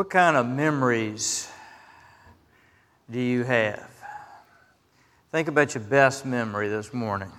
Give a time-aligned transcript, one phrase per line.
[0.00, 1.46] What kind of memories
[3.10, 3.90] do you have?
[5.30, 7.30] Think about your best memory this morning.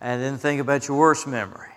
[0.00, 1.72] And then think about your worst memory.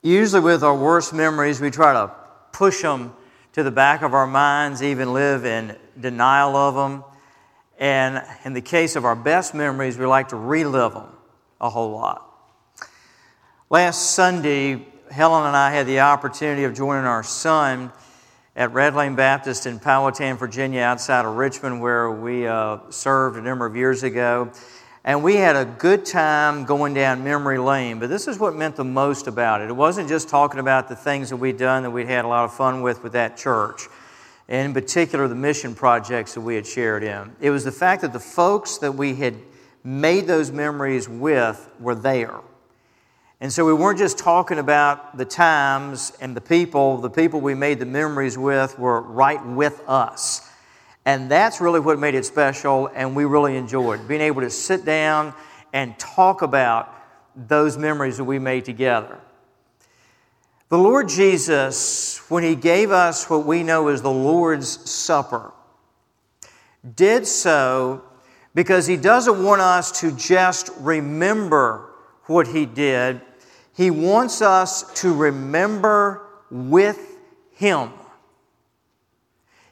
[0.00, 2.12] Usually, with our worst memories, we try to
[2.52, 3.12] push them
[3.54, 7.02] to the back of our minds, even live in denial of them.
[7.78, 11.08] And in the case of our best memories, we like to relive them
[11.60, 12.24] a whole lot.
[13.70, 17.92] Last Sunday, Helen and I had the opportunity of joining our son
[18.56, 23.42] at Red Lane Baptist in Powhatan, Virginia, outside of Richmond, where we uh, served a
[23.42, 24.50] number of years ago.
[25.04, 28.74] And we had a good time going down memory lane, but this is what meant
[28.74, 29.70] the most about it.
[29.70, 32.44] It wasn't just talking about the things that we'd done that we'd had a lot
[32.44, 33.86] of fun with with that church
[34.48, 37.34] and in particular the mission projects that we had shared in.
[37.40, 39.36] It was the fact that the folks that we had
[39.84, 42.40] made those memories with were there.
[43.40, 47.54] And so we weren't just talking about the times and the people, the people we
[47.54, 50.50] made the memories with were right with us.
[51.04, 54.84] And that's really what made it special, and we really enjoyed being able to sit
[54.84, 55.32] down
[55.72, 56.94] and talk about
[57.34, 59.18] those memories that we made together.
[60.68, 65.52] The Lord Jesus, when He gave us what we know as the Lord's Supper,
[66.94, 68.02] did so
[68.54, 71.90] because He doesn't want us to just remember
[72.24, 73.22] what He did,
[73.74, 77.16] He wants us to remember with
[77.52, 77.90] Him.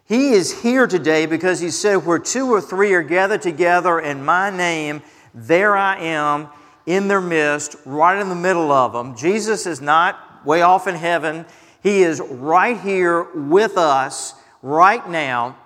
[0.07, 4.25] He is here today because He said, Where two or three are gathered together in
[4.25, 5.03] my name,
[5.35, 6.49] there I am
[6.87, 9.15] in their midst, right in the middle of them.
[9.15, 11.45] Jesus is not way off in heaven.
[11.83, 15.57] He is right here with us right now.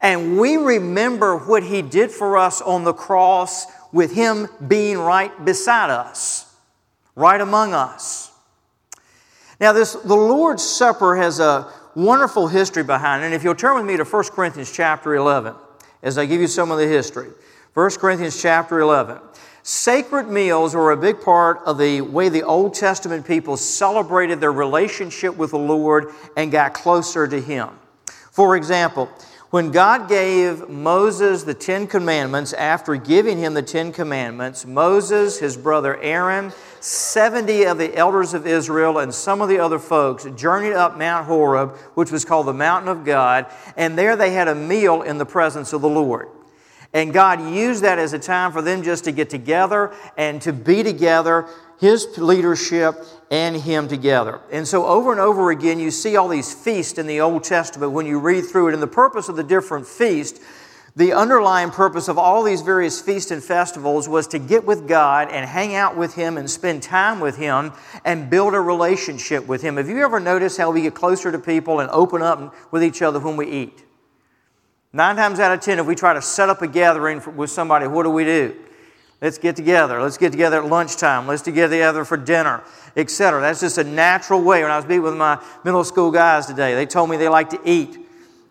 [0.00, 5.44] And we remember what He did for us on the cross with Him being right
[5.44, 6.54] beside us,
[7.16, 8.30] right among us.
[9.60, 13.26] Now, this, the Lord's Supper has a wonderful history behind it.
[13.26, 15.54] And if you'll turn with me to 1 Corinthians chapter 11,
[16.02, 17.30] as I give you some of the history.
[17.74, 19.18] 1 Corinthians chapter 11.
[19.70, 24.50] Sacred meals were a big part of the way the Old Testament people celebrated their
[24.50, 26.06] relationship with the Lord
[26.38, 27.68] and got closer to Him.
[28.30, 29.10] For example,
[29.50, 35.54] when God gave Moses the Ten Commandments, after giving him the Ten Commandments, Moses, his
[35.54, 40.72] brother Aaron, 70 of the elders of Israel, and some of the other folks journeyed
[40.72, 43.44] up Mount Horeb, which was called the Mountain of God,
[43.76, 46.28] and there they had a meal in the presence of the Lord.
[46.92, 50.52] And God used that as a time for them just to get together and to
[50.52, 51.46] be together,
[51.78, 52.94] His leadership
[53.30, 54.40] and Him together.
[54.50, 57.92] And so, over and over again, you see all these feasts in the Old Testament
[57.92, 58.74] when you read through it.
[58.74, 60.40] And the purpose of the different feasts,
[60.96, 65.28] the underlying purpose of all these various feasts and festivals was to get with God
[65.30, 67.70] and hang out with Him and spend time with Him
[68.06, 69.76] and build a relationship with Him.
[69.76, 73.02] Have you ever noticed how we get closer to people and open up with each
[73.02, 73.84] other when we eat?
[74.92, 77.86] Nine times out of ten, if we try to set up a gathering with somebody,
[77.86, 78.56] what do we do?
[79.20, 80.00] Let's get together.
[80.00, 81.26] Let's get together at lunchtime.
[81.26, 82.62] Let's get together for dinner,
[82.96, 83.40] etc.
[83.40, 84.62] That's just a natural way.
[84.62, 87.50] When I was meeting with my middle school guys today, they told me they like
[87.50, 87.98] to eat.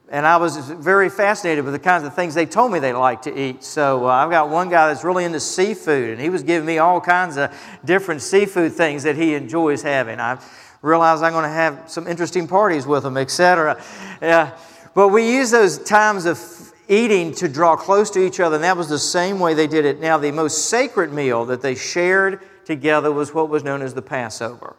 [0.10, 3.24] And I was very fascinated with the kinds of things they told me they like
[3.24, 3.64] to eat.
[3.64, 6.78] So uh, I've got one guy that's really into seafood, and he was giving me
[6.78, 7.52] all kinds of
[7.84, 10.20] different seafood things that he enjoys having.
[10.20, 10.40] I
[10.82, 13.82] realize I'm going to have some interesting parties with him, etc.
[14.22, 14.58] Yeah.
[14.98, 18.76] But we use those times of eating to draw close to each other, and that
[18.76, 20.00] was the same way they did it.
[20.00, 24.02] Now, the most sacred meal that they shared together was what was known as the
[24.02, 24.76] Passover.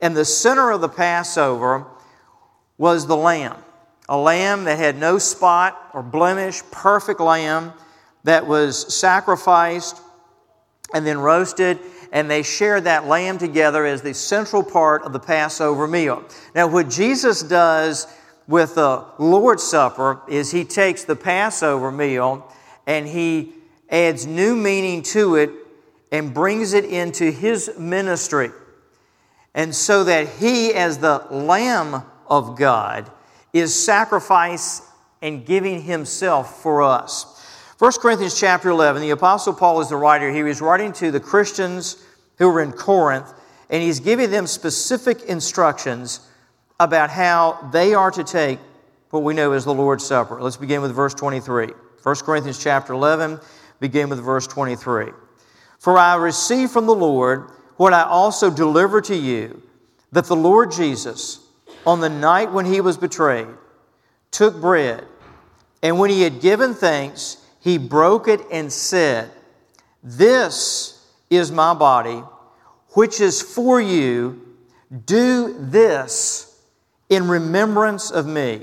[0.00, 1.86] And the center of the Passover
[2.78, 3.54] was the lamb,
[4.08, 7.74] a lamb that had no spot or blemish, perfect lamb
[8.24, 10.00] that was sacrificed
[10.92, 11.78] and then roasted
[12.10, 16.24] and they shared that lamb together as the central part of the Passover meal.
[16.56, 18.08] Now, what Jesus does
[18.46, 22.50] with the Lord's Supper is he takes the Passover meal
[22.86, 23.52] and he
[23.90, 25.50] adds new meaning to it
[26.12, 28.50] and brings it into his ministry.
[29.54, 33.10] And so that he, as the Lamb of God,
[33.52, 34.82] is sacrifice
[35.22, 37.30] and giving himself for us.
[37.78, 40.30] 1 Corinthians chapter 11, the Apostle Paul is the writer.
[40.30, 42.04] He was writing to the Christians
[42.38, 43.32] who were in Corinth,
[43.70, 46.20] and he's giving them specific instructions
[46.84, 48.58] about how they are to take
[49.10, 50.40] what we know as the Lord's Supper.
[50.40, 51.68] Let's begin with verse 23.
[52.02, 53.40] 1 Corinthians chapter 11,
[53.80, 55.08] begin with verse 23.
[55.78, 59.62] For I received from the Lord what I also deliver to you,
[60.12, 61.46] that the Lord Jesus,
[61.86, 63.48] on the night when he was betrayed,
[64.30, 65.04] took bread,
[65.82, 69.30] and when he had given thanks, he broke it and said,
[70.02, 72.22] This is my body,
[72.90, 74.40] which is for you.
[75.06, 76.43] Do this
[77.14, 78.62] in remembrance of me.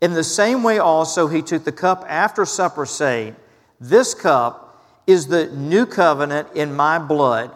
[0.00, 3.36] In the same way, also, he took the cup after supper, saying,
[3.80, 7.50] This cup is the new covenant in my blood.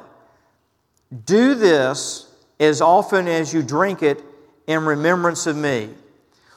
[1.24, 4.22] Do this as often as you drink it
[4.66, 5.90] in remembrance of me.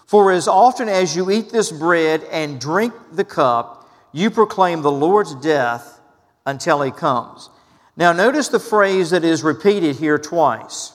[0.05, 4.91] For as often as you eat this bread and drink the cup, you proclaim the
[4.91, 5.99] Lord's death
[6.45, 7.49] until he comes.
[7.95, 10.93] Now, notice the phrase that is repeated here twice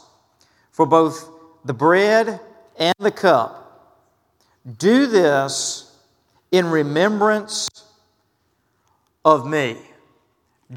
[0.70, 1.28] for both
[1.64, 2.40] the bread
[2.78, 3.64] and the cup.
[4.78, 5.94] Do this
[6.50, 7.68] in remembrance
[9.24, 9.76] of me.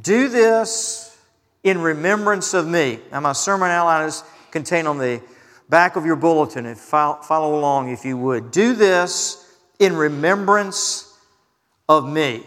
[0.01, 1.17] Do this
[1.63, 2.99] in remembrance of me.
[3.11, 5.21] Now, my sermon outline is contained on the
[5.69, 8.51] back of your bulletin and follow along if you would.
[8.51, 11.17] Do this in remembrance
[11.87, 12.43] of me.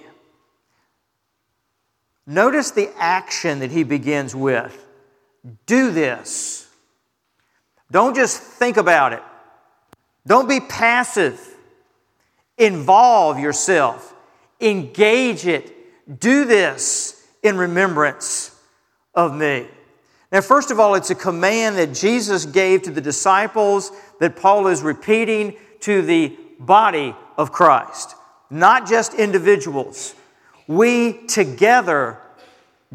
[2.26, 4.84] Notice the action that he begins with.
[5.66, 6.66] Do this.
[7.90, 9.22] Don't just think about it.
[10.26, 11.40] Don't be passive.
[12.56, 14.14] Involve yourself.
[14.60, 16.20] Engage it.
[16.20, 18.58] Do this in remembrance
[19.14, 19.66] of me.
[20.32, 24.66] Now, first of all, it's a command that Jesus gave to the disciples that Paul
[24.66, 28.16] is repeating to the body of Christ,
[28.50, 30.14] not just individuals.
[30.66, 32.18] We together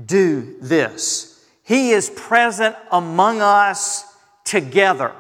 [0.06, 1.46] do this.
[1.64, 4.06] He is present among us
[4.44, 5.14] together.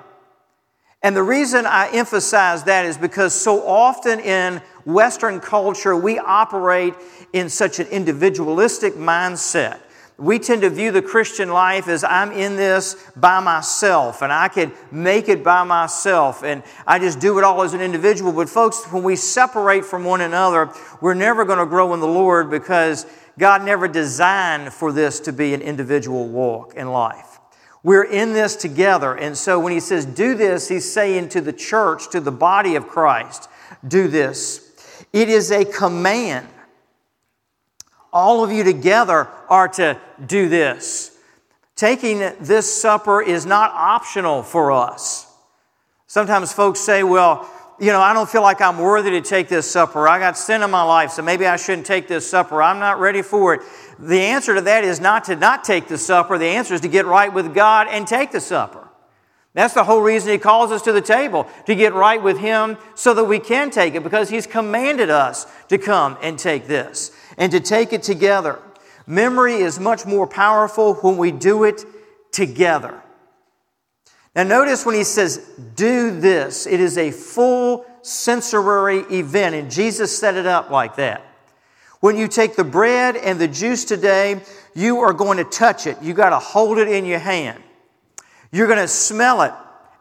[1.01, 6.93] And the reason I emphasize that is because so often in Western culture, we operate
[7.31, 9.79] in such an individualistic mindset.
[10.17, 14.49] We tend to view the Christian life as I'm in this by myself and I
[14.49, 18.33] could make it by myself and I just do it all as an individual.
[18.33, 22.07] But, folks, when we separate from one another, we're never going to grow in the
[22.07, 23.05] Lord because
[23.37, 27.28] God never designed for this to be an individual walk in life.
[27.83, 29.15] We're in this together.
[29.15, 32.75] And so when he says do this, he's saying to the church, to the body
[32.75, 33.49] of Christ,
[33.87, 34.65] do this.
[35.13, 36.47] It is a command
[38.11, 41.17] all of you together are to do this.
[41.75, 45.27] Taking this supper is not optional for us.
[46.07, 47.49] Sometimes folks say, well,
[47.79, 50.07] you know, I don't feel like I'm worthy to take this supper.
[50.07, 52.61] I got sin in my life, so maybe I shouldn't take this supper.
[52.61, 53.61] I'm not ready for it.
[53.97, 56.37] The answer to that is not to not take the supper.
[56.37, 58.87] The answer is to get right with God and take the supper.
[59.53, 62.77] That's the whole reason He calls us to the table, to get right with Him
[62.95, 67.11] so that we can take it, because He's commanded us to come and take this
[67.37, 68.59] and to take it together.
[69.07, 71.83] Memory is much more powerful when we do it
[72.31, 73.01] together.
[74.35, 75.37] Now, notice when he says,
[75.75, 77.58] do this, it is a full
[78.01, 81.25] sensory event, and Jesus set it up like that.
[81.99, 84.41] When you take the bread and the juice today,
[84.73, 86.01] you are going to touch it.
[86.01, 87.61] You got to hold it in your hand.
[88.51, 89.53] You're going to smell it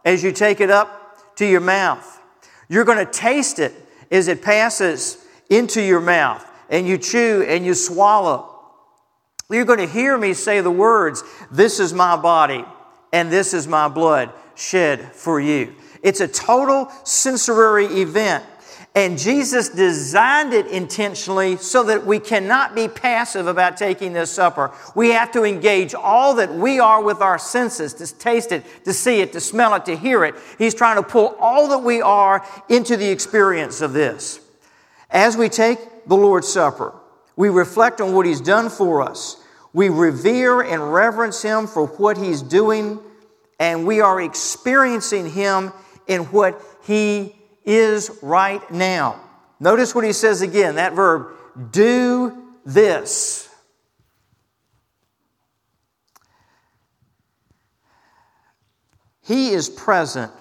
[0.04, 2.20] as you take it up to your mouth.
[2.68, 3.74] You're going to taste it
[4.10, 8.54] as it passes into your mouth and you chew and you swallow.
[9.50, 12.64] You're going to hear me say the words, This is my body
[13.12, 15.74] and this is my blood shed for you.
[16.02, 18.44] It's a total sensory event.
[18.94, 24.72] And Jesus designed it intentionally so that we cannot be passive about taking this supper.
[24.96, 28.92] We have to engage all that we are with our senses to taste it, to
[28.92, 30.34] see it, to smell it, to hear it.
[30.56, 34.40] He's trying to pull all that we are into the experience of this.
[35.10, 35.78] As we take
[36.08, 36.94] the Lord's Supper.
[37.36, 39.36] We reflect on what He's done for us.
[39.72, 42.98] We revere and reverence Him for what He's doing,
[43.60, 45.72] and we are experiencing Him
[46.08, 49.20] in what He is right now.
[49.60, 51.28] Notice what He says again that verb,
[51.70, 53.48] do this.
[59.22, 60.32] He is present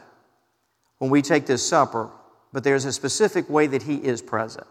[0.99, 2.09] when we take this supper,
[2.53, 4.65] but there's a specific way that He is present.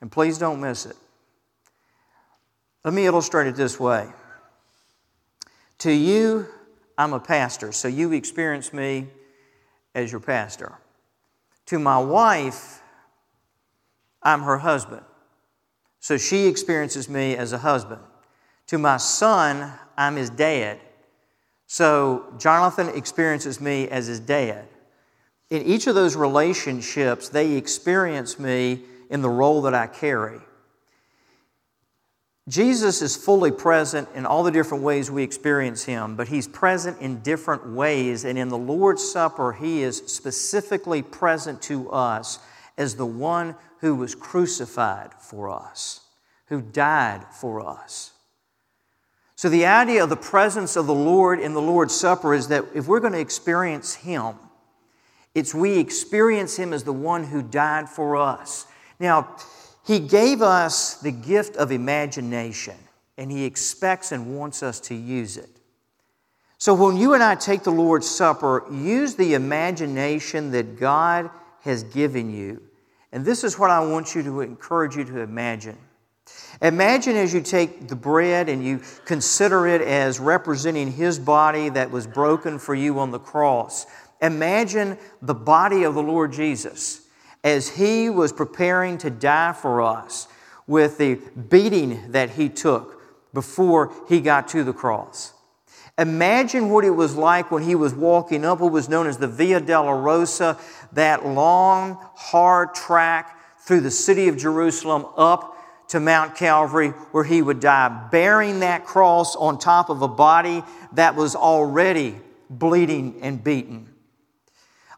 [0.00, 0.96] And please don't miss it.
[2.84, 4.08] Let me illustrate it this way.
[5.78, 6.46] To you,
[6.96, 9.08] I'm a pastor, so you experience me
[9.94, 10.78] as your pastor.
[11.66, 12.82] To my wife,
[14.22, 15.02] I'm her husband,
[16.00, 18.00] so she experiences me as a husband.
[18.68, 20.80] To my son, I'm his dad,
[21.66, 24.66] so Jonathan experiences me as his dad.
[25.50, 30.40] In each of those relationships, they experience me in the role that I carry.
[32.48, 37.00] Jesus is fully present in all the different ways we experience Him, but He's present
[37.00, 38.24] in different ways.
[38.24, 42.38] And in the Lord's Supper, He is specifically present to us
[42.76, 46.00] as the one who was crucified for us,
[46.46, 48.12] who died for us.
[49.36, 52.64] So, the idea of the presence of the Lord in the Lord's Supper is that
[52.74, 54.34] if we're going to experience Him,
[55.34, 58.66] it's we experience Him as the one who died for us.
[59.00, 59.36] Now,
[59.84, 62.76] He gave us the gift of imagination,
[63.18, 65.50] and He expects and wants us to use it.
[66.56, 71.30] So, when you and I take the Lord's Supper, use the imagination that God
[71.62, 72.62] has given you.
[73.12, 75.76] And this is what I want you to encourage you to imagine.
[76.62, 81.90] Imagine as you take the bread and you consider it as representing His body that
[81.90, 83.84] was broken for you on the cross.
[84.22, 87.03] Imagine the body of the Lord Jesus
[87.44, 90.26] as He was preparing to die for us
[90.66, 93.00] with the beating that He took
[93.32, 95.34] before He got to the cross.
[95.96, 99.28] Imagine what it was like when he was walking up what was known as the
[99.28, 100.58] Via Dolorosa,
[100.92, 105.56] that long, hard track through the city of Jerusalem up
[105.88, 110.64] to Mount Calvary where he would die, bearing that cross on top of a body
[110.94, 112.16] that was already
[112.50, 113.93] bleeding and beaten.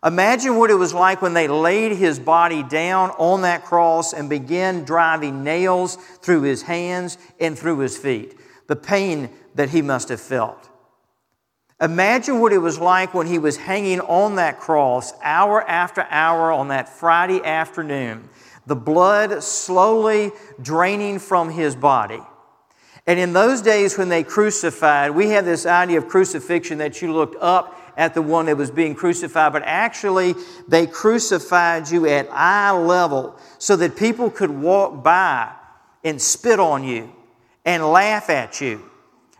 [0.06, 4.30] Imagine what it was like when they laid his body down on that cross and
[4.30, 8.38] began driving nails through his hands and through his feet.
[8.68, 10.68] The pain that he must have felt.
[11.80, 16.52] Imagine what it was like when he was hanging on that cross hour after hour
[16.52, 18.28] on that Friday afternoon,
[18.64, 20.30] the blood slowly
[20.62, 22.22] draining from his body.
[23.08, 27.12] And in those days when they crucified, we have this idea of crucifixion that you
[27.12, 30.34] looked up at the one that was being crucified, but actually
[30.68, 35.52] they crucified you at eye level so that people could walk by
[36.04, 37.12] and spit on you
[37.64, 38.90] and laugh at you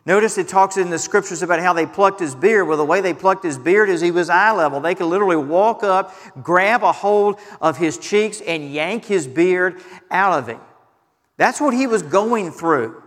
[0.06, 2.68] Notice it talks in the scriptures about how they plucked his beard.
[2.68, 4.78] Well, the way they plucked his beard is he was eye level.
[4.78, 9.82] They could literally walk up, grab a hold of his cheeks, and yank his beard
[10.12, 10.60] out of him.
[11.38, 13.02] That's what he was going through.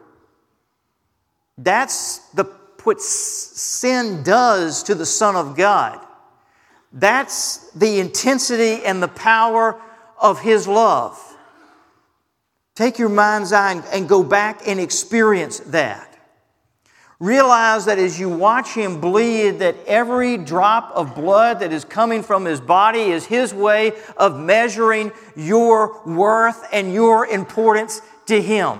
[1.57, 2.45] That's the,
[2.85, 5.99] what sin does to the Son of God.
[6.91, 9.79] That's the intensity and the power
[10.19, 11.17] of his love.
[12.75, 16.05] Take your mind's eye and go back and experience that.
[17.19, 22.23] Realize that as you watch him bleed, that every drop of blood that is coming
[22.23, 28.79] from his body is his way of measuring your worth and your importance to him.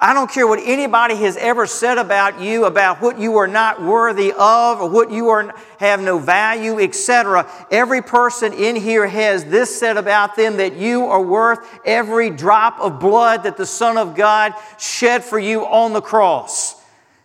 [0.00, 3.82] I don't care what anybody has ever said about you, about what you are not
[3.82, 7.50] worthy of, or what you are, have no value, etc.
[7.72, 12.78] Every person in here has this said about them that you are worth every drop
[12.78, 16.80] of blood that the Son of God shed for you on the cross.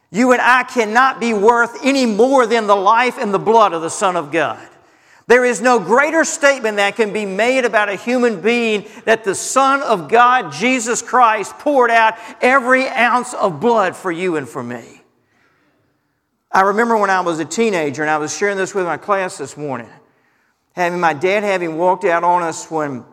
[0.10, 3.84] You and I cannot be worth any more than the life and the blood of
[3.84, 4.68] the Son of God.
[5.28, 9.36] There is no greater statement that can be made about a human being that the
[9.36, 14.62] Son of God, Jesus Christ, poured out every ounce of blood for you and for
[14.62, 15.02] me.
[16.52, 19.38] I remember when I was a teenager, and I was sharing this with my class
[19.38, 19.90] this morning,
[20.74, 23.06] having my dad having walked out on us when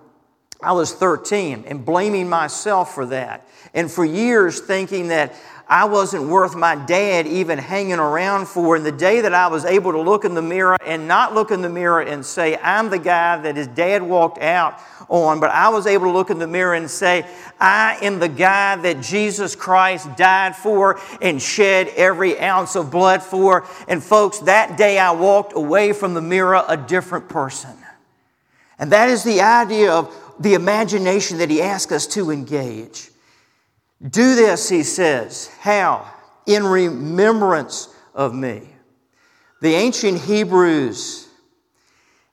[0.63, 3.49] I was 13 and blaming myself for that.
[3.73, 5.35] And for years thinking that
[5.71, 8.75] I wasn't worth my dad even hanging around for.
[8.75, 11.53] And the day that I was able to look in the mirror and not look
[11.53, 15.51] in the mirror and say, I'm the guy that his dad walked out on, but
[15.51, 17.25] I was able to look in the mirror and say,
[17.61, 23.23] I am the guy that Jesus Christ died for and shed every ounce of blood
[23.23, 23.65] for.
[23.87, 27.77] And folks, that day I walked away from the mirror a different person.
[28.77, 33.10] And that is the idea of the imagination that he asks us to engage.
[34.03, 35.51] Do this, he says.
[35.61, 36.11] How?
[36.47, 38.63] In remembrance of me.
[39.61, 41.29] The ancient Hebrews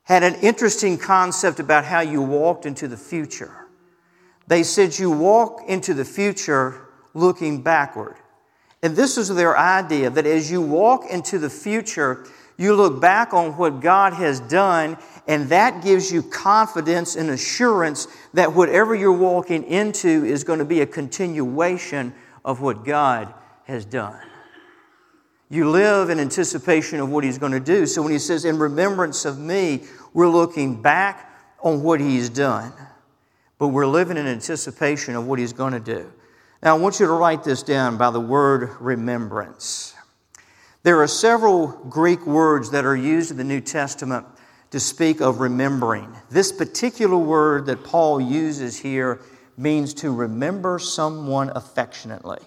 [0.04, 3.66] had an interesting concept about how you walked into the future.
[4.46, 8.16] They said you walk into the future looking backward.
[8.82, 12.26] And this is their idea that as you walk into the future,
[12.58, 14.98] you look back on what God has done
[15.28, 20.64] and that gives you confidence and assurance that whatever you're walking into is going to
[20.64, 22.12] be a continuation
[22.44, 23.32] of what God
[23.64, 24.18] has done.
[25.50, 27.86] You live in anticipation of what He's going to do.
[27.86, 31.30] So when He says, in remembrance of me, we're looking back
[31.62, 32.72] on what He's done,
[33.58, 36.10] but we're living in anticipation of what He's going to do.
[36.62, 39.94] Now, I want you to write this down by the word remembrance.
[40.88, 44.24] There are several Greek words that are used in the New Testament
[44.70, 46.10] to speak of remembering.
[46.30, 49.20] This particular word that Paul uses here
[49.58, 52.38] means to remember someone affectionately.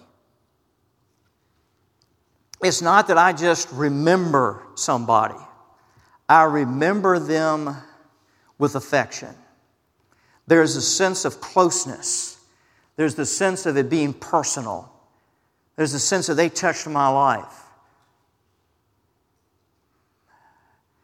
[2.64, 5.38] It's not that I just remember somebody,
[6.28, 7.76] I remember them
[8.58, 9.36] with affection.
[10.48, 12.44] There's a sense of closeness.
[12.96, 14.92] There's the sense of it being personal.
[15.76, 17.61] There's a sense that they touched my life.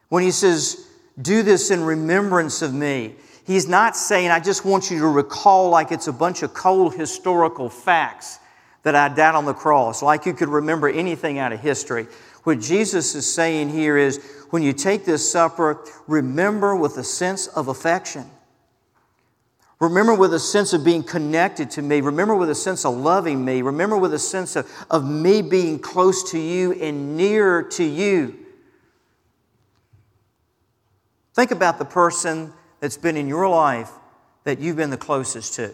[0.09, 0.89] When he says,
[1.21, 5.71] Do this in remembrance of me, he's not saying, I just want you to recall
[5.71, 8.39] like it's a bunch of cold historical facts
[8.83, 12.07] that I died on the cross, like you could remember anything out of history.
[12.45, 17.49] What Jesus is saying here is, when you take this supper, remember with a sense
[17.49, 18.25] of affection.
[19.81, 22.01] Remember with a sense of being connected to me.
[22.01, 23.63] Remember with a sense of loving me.
[23.63, 28.39] Remember with a sense of, of me being close to you and near to you.
[31.39, 33.93] Think about the person that's been in your life
[34.43, 35.73] that you've been the closest to.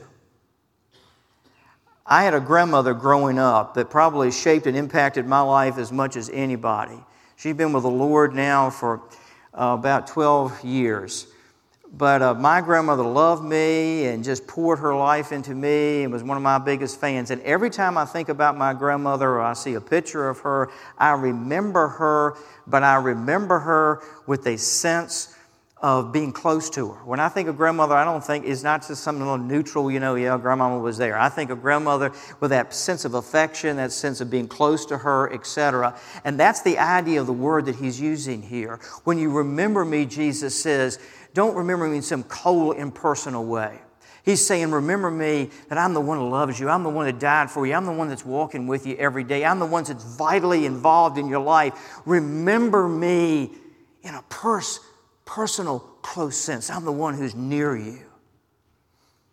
[2.05, 6.17] I had a grandmother growing up that probably shaped and impacted my life as much
[6.17, 6.99] as anybody.
[7.37, 9.01] She's been with the Lord now for
[9.55, 11.29] uh, about 12 years.
[11.91, 16.23] But uh, my grandmother loved me and just poured her life into me and was
[16.23, 17.31] one of my biggest fans.
[17.31, 20.71] And every time I think about my grandmother or I see a picture of her,
[20.99, 25.34] I remember her, but I remember her with a sense
[25.85, 27.05] of being close to her.
[27.05, 30.01] When I think of grandmother, I don't think it's not just something little neutral, you
[30.01, 31.19] know, yeah, grandmama was there.
[31.19, 32.11] I think of grandmother
[32.41, 35.95] with that sense of affection, that sense of being close to her, etc.
[36.25, 38.81] And that's the idea of the word that he's using here.
[39.05, 40.99] When you remember me, Jesus says,
[41.35, 43.79] don't remember me in some cold, impersonal way.
[44.25, 46.71] He's saying, Remember me that I'm the one who loves you.
[46.71, 47.75] I'm the one that died for you.
[47.75, 49.45] I'm the one that's walking with you every day.
[49.45, 52.01] I'm the one that's vitally involved in your life.
[52.07, 53.51] Remember me
[54.03, 54.81] in a pers-
[55.25, 56.71] personal, close sense.
[56.71, 58.01] I'm the one who's near you.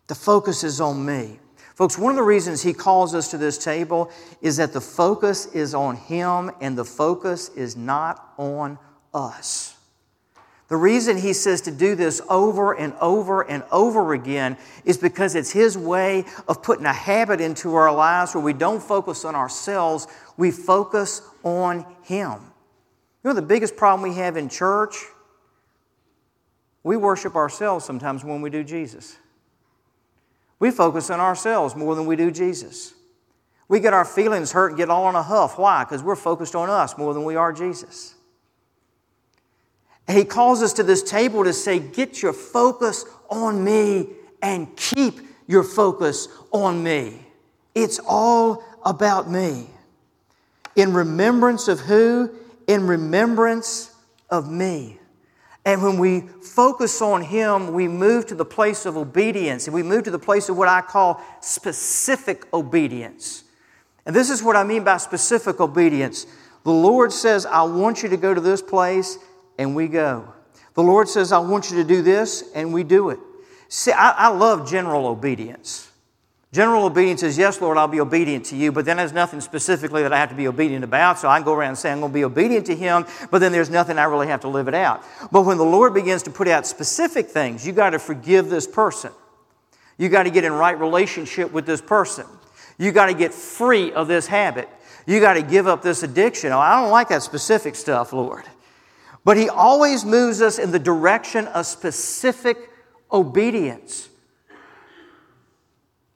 [0.08, 1.40] The focus is on me.
[1.76, 5.48] Folks, one of the reasons he calls us to this table is that the focus
[5.48, 8.78] is on him and the focus is not on
[9.14, 9.76] us.
[10.68, 15.36] The reason he says to do this over and over and over again is because
[15.36, 19.36] it's his way of putting a habit into our lives where we don't focus on
[19.36, 22.40] ourselves, we focus on him.
[23.24, 24.96] You know the biggest problem we have in church?
[26.84, 29.18] We worship ourselves sometimes when we do Jesus.
[30.60, 32.94] We focus on ourselves more than we do Jesus.
[33.68, 35.58] We get our feelings hurt and get all in a huff.
[35.58, 35.84] Why?
[35.84, 38.16] Because we're focused on us more than we are Jesus.
[40.08, 44.08] And He calls us to this table to say, Get your focus on me
[44.42, 47.26] and keep your focus on me.
[47.74, 49.68] It's all about me.
[50.76, 52.32] In remembrance of who?
[52.68, 53.96] In remembrance
[54.30, 55.00] of me.
[55.64, 59.84] And when we focus on Him, we move to the place of obedience, and we
[59.84, 63.44] move to the place of what I call specific obedience.
[64.06, 66.26] And this is what I mean by specific obedience.
[66.64, 69.18] The Lord says, I want you to go to this place
[69.58, 70.34] and we go.
[70.74, 73.20] The Lord says, I want you to do this, and we do it.
[73.68, 75.91] See, I, I love general obedience.
[76.54, 80.04] General obedience is, yes, Lord, I'll be obedient to you, but then there's nothing specifically
[80.04, 81.18] that I have to be obedient about.
[81.18, 83.54] So I go around and say I'm going to be obedient to Him, but then
[83.54, 85.02] there's nothing I really have to live it out.
[85.32, 88.68] But when the Lord begins to put out specific things, you got to forgive this
[88.68, 89.14] person.
[89.98, 92.26] You got to get in right relationship with this person.
[92.78, 94.68] You got to get free of this habit.
[95.06, 96.52] You got to give up this addiction.
[96.52, 98.44] Oh, I don't like that specific stuff, Lord.
[99.24, 102.58] But He always moves us in the direction of specific
[103.10, 104.10] obedience.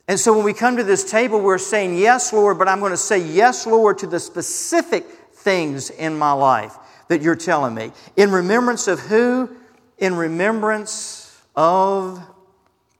[0.08, 2.91] And so when we come to this table, we're saying, Yes, Lord, but I'm going
[2.91, 6.76] to say, Yes, Lord, to the specific things in my life
[7.08, 7.91] that you're telling me.
[8.15, 9.50] In remembrance of who?
[9.98, 12.22] In remembrance of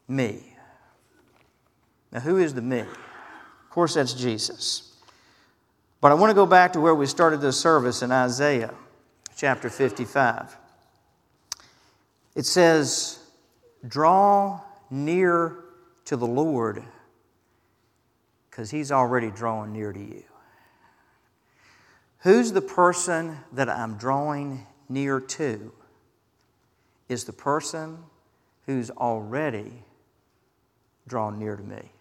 [0.08, 0.56] me.
[2.12, 2.80] Now, who is the me?
[2.80, 4.96] Of course, that's Jesus.
[6.02, 8.74] But I want to go back to where we started this service in Isaiah
[9.36, 10.56] chapter 55.
[12.36, 13.20] It says,
[13.88, 15.58] Draw near
[16.06, 16.84] to the Lord
[18.56, 20.24] because he's already drawing near to you.
[22.20, 25.74] Who's the person that I'm drawing near to?
[27.10, 27.98] Is the person
[28.65, 29.84] who's already
[31.06, 31.91] drawn near to me.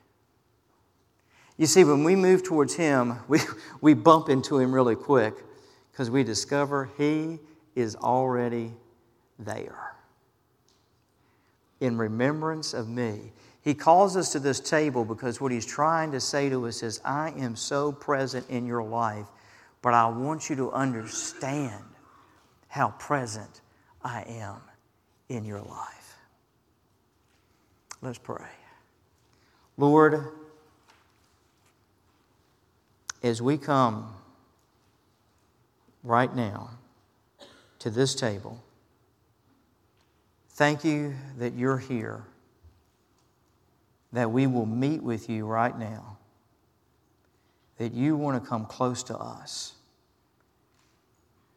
[1.57, 3.41] You see, when we move towards him, we,
[3.81, 5.35] we bump into him really quick
[5.91, 7.41] because we discover He
[7.75, 8.73] is already
[9.41, 9.97] there.
[11.81, 13.33] In remembrance of me.
[13.65, 17.01] He calls us to this table because what He's trying to say to us is,
[17.05, 19.27] I am so present in your life,
[19.83, 21.85] but I want you to understand
[22.69, 23.63] how present
[24.03, 24.61] I am
[25.29, 26.17] in your life.
[28.03, 28.45] Let's pray.
[29.79, 30.29] Lord,
[33.23, 34.15] as we come
[36.05, 36.69] right now
[37.85, 38.63] to this table.
[40.51, 42.25] Thank you that you're here.
[44.15, 46.19] That we will meet with you right now,
[47.79, 49.75] that you want to come close to us.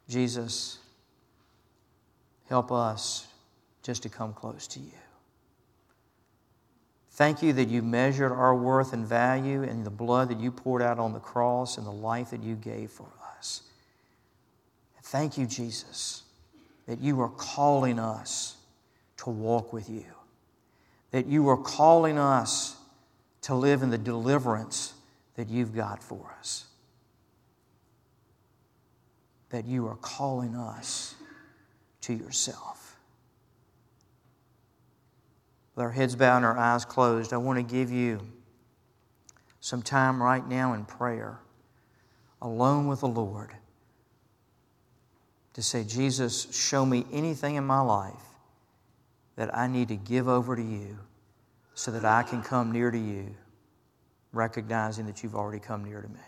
[0.09, 0.79] Jesus,
[2.49, 3.27] help us
[3.83, 4.91] just to come close to you.
[7.11, 10.81] Thank you that you measured our worth and value in the blood that you poured
[10.81, 13.63] out on the cross and the life that you gave for us.
[15.03, 16.23] Thank you, Jesus,
[16.87, 18.57] that you are calling us
[19.17, 20.05] to walk with you,
[21.11, 22.75] that you are calling us
[23.41, 24.93] to live in the deliverance
[25.35, 26.65] that you've got for us,
[29.49, 31.15] that you are calling us
[32.01, 32.97] to yourself.
[35.75, 38.19] With our heads bowed and our eyes closed, I want to give you
[39.59, 41.39] some time right now in prayer,
[42.41, 43.51] alone with the Lord,
[45.53, 48.26] to say, Jesus, show me anything in my life
[49.37, 50.97] that I need to give over to you
[51.73, 53.33] so that I can come near to you,
[54.33, 56.19] recognizing that you've already come near to me.